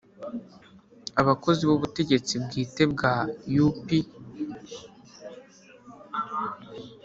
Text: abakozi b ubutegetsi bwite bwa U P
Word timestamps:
abakozi 1.21 1.61
b 1.67 1.69
ubutegetsi 1.75 2.33
bwite 2.43 2.83
bwa 2.91 3.13
U 3.65 3.67
P 3.83 3.85